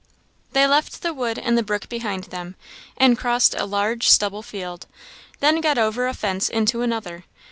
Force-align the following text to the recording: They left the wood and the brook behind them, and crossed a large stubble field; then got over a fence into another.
They 0.53 0.65
left 0.65 1.03
the 1.03 1.13
wood 1.13 1.37
and 1.37 1.55
the 1.55 1.61
brook 1.61 1.87
behind 1.87 2.23
them, 2.23 2.55
and 2.97 3.19
crossed 3.19 3.53
a 3.53 3.65
large 3.65 4.09
stubble 4.09 4.41
field; 4.41 4.87
then 5.41 5.61
got 5.61 5.77
over 5.77 6.07
a 6.07 6.13
fence 6.15 6.49
into 6.49 6.81
another. 6.81 7.25